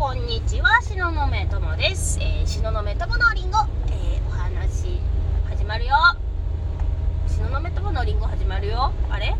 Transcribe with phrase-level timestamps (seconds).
[0.00, 2.18] こんにちは、しののめともです。
[2.22, 3.58] えー、しののめとものりんご、
[3.88, 4.98] えー、お話
[5.50, 5.94] 始まるよ。
[7.28, 8.94] しののめとものりんご始まるよ。
[9.10, 9.36] あれ？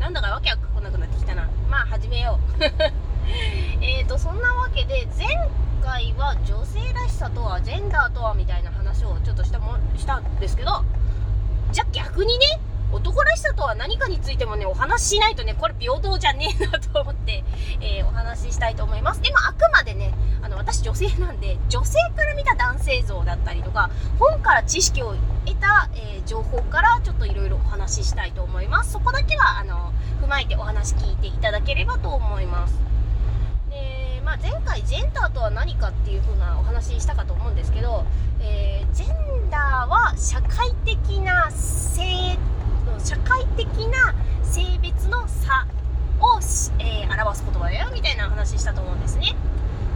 [0.00, 1.48] なんだかわけわかんなくなってきたな。
[1.70, 2.64] まあ、始めよう。
[3.84, 5.28] えーと、そんなわけで、前
[5.80, 10.84] 回は女性らしさとは、ジェンダーとはみたいな話をちょっとしたもしたんですけど、
[11.70, 12.58] じゃあ逆にね、
[12.94, 17.42] 男らしさとは何かについてもね、お話ししないとね、これ平等じゃねえなと思って、
[17.80, 19.20] えー、お話ししたいと思います。
[19.20, 19.53] でもあ、
[21.08, 28.92] 性なんで、女性から見た男性像だったりとか、本から知識を得た、えー、情報からちょっといろいろお話ししたいと思います。
[28.92, 32.74] そこだけは、あの、踏まえてお話聞いていただければと思います。
[33.70, 38.04] で、まあ、前回ジェンダーとは何かっていう風なお話したかと思うんですけど、
[38.40, 42.38] えー、ジェンダーは社会的な性
[43.04, 45.66] 社会的な性別の差
[46.20, 46.38] を、
[46.78, 49.34] えー、表す言葉だよみたいな話したと思うんですね。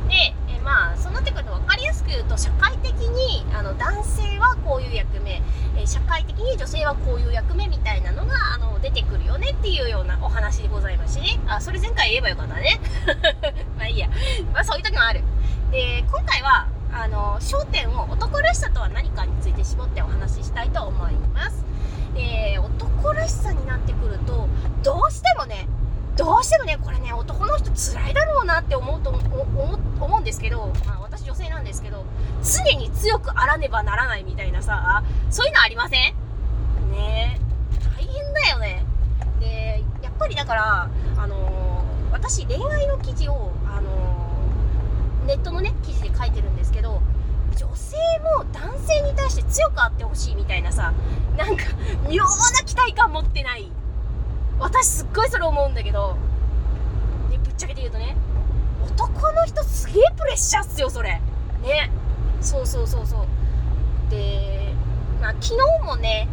[0.08, 5.42] で、えー、まあそうなってくると分かりやすく言うと社会的にあの男性はこういう役目、
[5.76, 11.38] えー、社会的に女性はこういう役目みたいなのがあの出てくるよねっていうようなお話でございますしね。
[11.46, 12.80] あそれ前回言えばよかったね。
[13.76, 14.08] まあいいや、
[14.54, 15.22] まあ、そういう時もある。
[15.70, 21.66] で今回はあの焦点を男らしさとは何かについて絞ってお話ししたいと思います。
[22.14, 24.48] で男らしさになってくると
[24.82, 25.68] どうしてもね
[26.16, 32.06] どうしてもねこれね男の人辛いだろうなって思うと思うんですけど、まあ、私女性なんですけど
[32.42, 36.14] 常に強くあらねばならないみたいなさそういうのありません？
[36.90, 37.38] ね。
[37.94, 38.88] 大変だよね
[39.40, 47.00] でやっぱりだからあのー、私恋愛の記事をあのー、ネットのね記事で書いてるんですけど
[47.56, 50.92] 女性も男性に対して強くあってほしいみたいなさ
[51.38, 51.64] なんか
[52.06, 52.28] 妙な
[52.66, 53.72] 期待感持ってない。
[54.60, 56.16] 私すっごいそれ思うんだけど、
[57.30, 58.14] ね、ぶっちゃけて言うとね
[58.84, 61.22] 男の人すげえプレッシャーっすよそれ。
[61.62, 61.90] ね。
[62.42, 63.26] そうそうそうそう。
[64.10, 64.74] で
[65.22, 66.28] まあ昨日もね、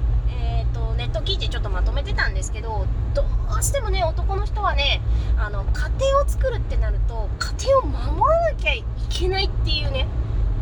[1.05, 3.23] ネット記事ちょっとまとめてたんですけどど
[3.59, 5.01] うしてもね男の人はね
[5.37, 10.07] あの家庭を作るってなると家庭を守らなきゃいけないっていうね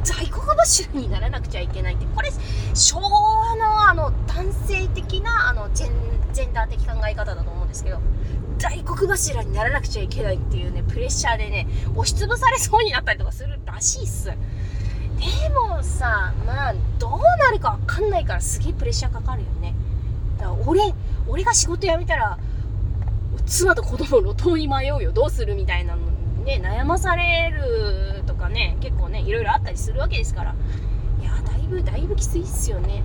[0.03, 2.29] 在国柱にならなくちゃいけないってこれ
[2.73, 8.01] 昭和のあの男性的なあのジェンジェンダー的考え方だと思うんですけど
[8.57, 14.25] 大黒柱にならなくちゃいけないっていうねプレッシャーでね押しつぶされそうになったりとかするらしいっす。
[14.25, 14.35] で
[15.49, 19.73] もさまあどうなるか分かんないからすげえプレッシャーかかるよね。
[20.43, 20.93] だから俺
[21.27, 22.37] 俺が仕事辞めたら
[23.45, 25.11] 妻と子供路頭に迷うよ。
[25.11, 26.01] どうするみたいなの
[26.43, 30.55] ね悩まされるとかね結構ねいろいろあったりするわけですから。
[31.21, 33.03] いやだいぶだいぶきついっすよね。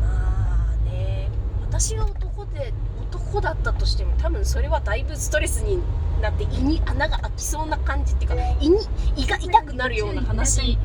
[0.00, 1.28] まあね
[1.62, 2.72] 私が男で
[3.12, 5.80] 男だったとしても多分それはだいぶストレスに
[6.20, 8.78] なって胃に穴が開きそうな感じっていうか胃に
[9.16, 10.78] 胃が痛くなるような話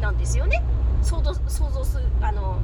[0.00, 0.62] なんですよね。
[1.02, 2.60] 想像想像するあの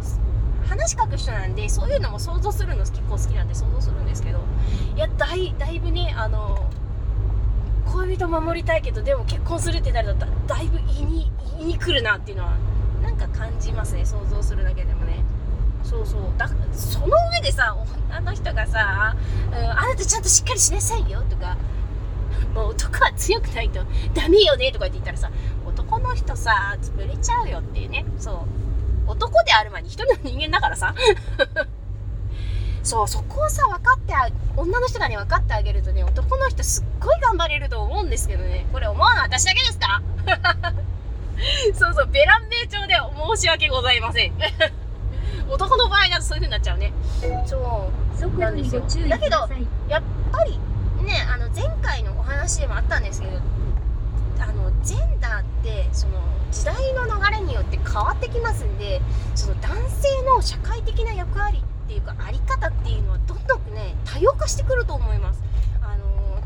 [0.67, 4.41] 話書く人なんでそういうのも想像するの結構好きなんで想像するんですけど
[4.97, 6.71] いやだいだいぶねあの
[7.93, 11.31] 恋人守りたいけどでも結婚するってなるとだいぶ胃に
[11.61, 12.57] 胃に来るなっていうのは
[13.03, 15.25] なんか感じますね想像するだけでもね。
[15.85, 16.21] そうそう。
[16.39, 17.77] だその上でさ
[18.09, 19.17] 女の人がさ、
[19.51, 21.57] うん、あなたちゃんとしっかりしなさいよとか
[22.55, 23.81] もう男は強くないと
[24.15, 25.31] ダメよねとかって言ったらさ
[25.67, 28.05] 男の人さ潰れちゃうよっていうね。
[28.19, 28.72] そう。
[29.07, 30.95] 男である前に一人の人間だからさ
[32.83, 38.67] そう、そこをさ、分かってあ、女の人がね、分かってあげるとね、男の人すっごい頑張れると思うんですけどね。
[38.73, 40.03] これ思うのは私だけですか？
[41.75, 42.95] そうそう、ベラン名調で
[43.37, 44.33] 申し訳ございません。
[45.49, 46.93] 男の場合だとそういう風になっちゃうね。
[47.47, 47.91] そ
[48.27, 48.39] う。
[48.39, 48.83] なんですよ。
[49.09, 49.49] だけど、
[49.89, 50.03] やっ
[50.33, 50.59] ぱり、
[51.05, 53.39] ね、あの、前回のお話でもあったんですけど、
[54.41, 56.15] あの、ジェンダーって、その、
[56.51, 57.11] 時代の流
[57.63, 59.01] って変わってきますんで、
[59.35, 65.43] その男性の社会的な役割っていうかあり方っていうのはどんどんね多様化してくると思います。
[65.81, 66.43] あの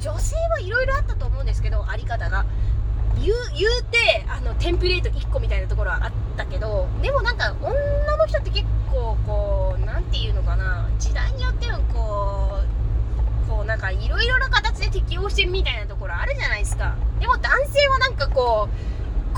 [0.00, 2.44] ー、女性はいろいろあったと思うんですけどあり方が。
[3.20, 12.60] 言う言うてあのテンプレート1個みたいなところはあったけどでもなんか女の人って結構こう何て言うのかな時代によってはこ
[13.46, 16.96] うこうなんかいろいろな形で適応してるみたいなところあるじゃないですか。
[17.20, 18.91] でも男性はなんかこう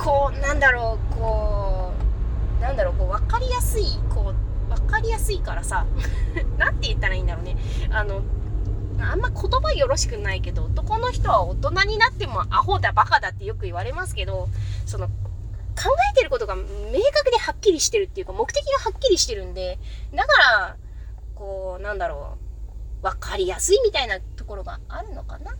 [0.05, 1.93] こうなんだろうこ
[2.59, 5.87] うなんだろうこう分かりやすいこう分かりやすいからさ
[6.59, 7.56] 何て言ったらいいんだろうね。
[7.91, 8.21] あの
[9.01, 14.49] あんま言葉よろしくないけど男の人は大人になってもアホだバカだってよく言われますけど
[14.87, 15.12] その考
[16.12, 16.62] えてることが明
[17.12, 19.81] 確ではっきりしてるっていうか目的がはっきりしてるんで
[20.15, 20.77] だから
[21.35, 22.37] こうなんだろ
[23.00, 25.57] う分かりやすいみたいなところがあるのかな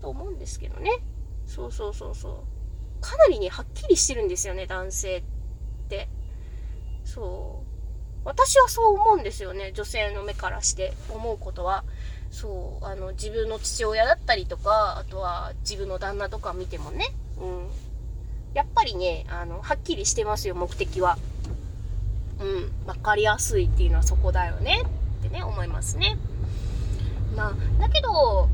[0.00, 0.90] と思うんですけどね。
[1.46, 2.51] そうそうそうそう。
[3.02, 5.22] かなりねはっきりしてるんですよね男性っ
[5.88, 6.08] て。
[7.04, 7.66] そう。
[8.24, 11.84] 私はそう思うんですよね女性の目からして思うことは。
[12.30, 12.84] そう。
[12.86, 17.68] あの自分の父親だったりとかあとは自分の旦那とか見てもね、うん、
[18.54, 21.18] やっぱりねあのはっきりしてますよ目的は。
[22.40, 22.72] うん。
[22.86, 24.82] 分かりやすいっていうのはそこだよね。
[25.18, 26.16] ってね思いますね。
[27.36, 28.48] まあだけど、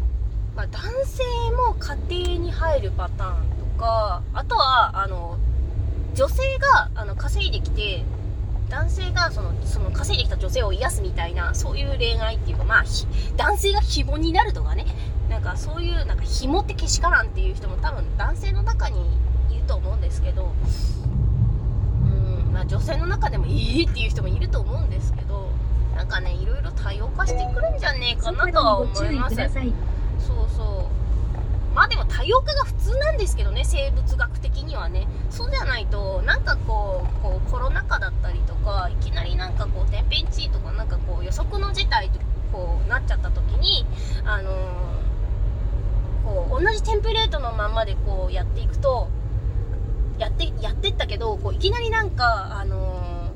[0.57, 1.23] まあ、男性
[1.53, 5.39] も家庭に入るパターンかあとはあの
[6.15, 8.05] 女性があの稼いできて
[8.69, 12.85] 男性がそのその稼いできた女性を癒すみたいなそういう恋愛っていうかまあ
[13.37, 14.85] 男性が紐になるとかね。
[15.29, 18.99] なんかそういうなんか紐ってけしからんっていう人も多分男性の中に
[19.51, 20.53] いると思うんですけど
[22.03, 25.51] うんまあ女性の中でもいいっていう人もいると思うんですけど
[25.95, 29.37] なんかねいろいろ多様化してくるんじゃねえかなとは思います。
[29.37, 31.08] そうそう
[31.75, 35.07] まあでも多様化が普通なんですけどね生物学的にはね。
[35.31, 42.19] そうじゃないとなんかこうこうコロナ禍だったりとかいきなりなんかこう天変地異とかなんかこう予測の事態と
[42.53, 43.87] こうなっちゃった時に
[44.25, 49.09] あのー、こう同じテンプレートのまんまでこうやっていくと
[50.19, 53.33] やってやってったけどこういきなりなんかあの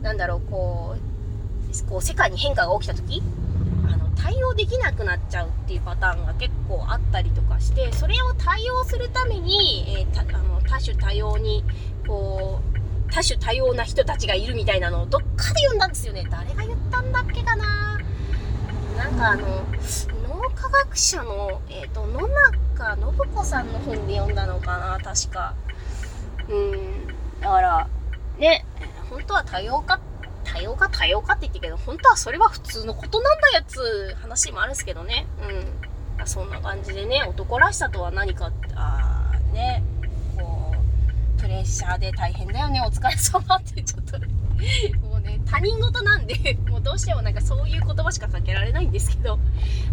[0.00, 3.22] ー、なんだろうこうこう世界に変化が起きた時
[3.92, 11.64] あの対応できなくなっちゃうっていうパターンが結構あったりとかしてそれを対応するために、えー、あの多種多様に
[12.06, 12.80] こう
[13.12, 16.24] 多種多様な人たちがいるみたいなのをどっかで読んだんですよね。
[16.30, 17.98] 誰が言ったんだっけかな。
[18.96, 19.64] なんかあの
[20.28, 25.54] 脳科学者の、えーと、野中信子さんの本で読んだのかな確か。
[26.48, 27.06] うん。
[27.40, 27.88] だから
[28.38, 28.64] ね
[29.08, 30.10] 本当は多様化って
[30.52, 35.26] 多様化多様化って言ってるけど、本当はそれは普通のことなんだやつ話もあるんですけどね。
[36.18, 36.26] うん。
[36.26, 39.82] そんな感じでね、男らしさとは何か、あーね、
[40.36, 40.74] こ
[41.38, 44.18] う、プレッシャーで大変だよね、お疲れ様ってちょっと、
[45.06, 49.38] もうね、他人事なんで、もうどうしてもなんかそういう言葉しかかけられないんですけど、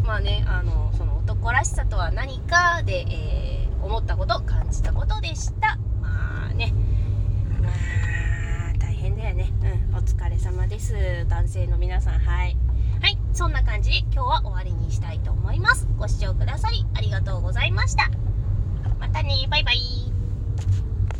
[0.04, 5.78] まあね、あの、その男らしさとは何かで、えー、思ったこと、感じたことでした。
[10.94, 11.28] です。
[11.28, 12.58] 男性の皆さんはい。
[13.02, 13.92] はいそんな感じ。
[13.92, 15.88] で今日は終わりにしたいと思います。
[15.98, 18.10] ご視聴くださりありがとうございました。
[19.00, 19.48] またね。
[19.50, 20.07] バイバイ。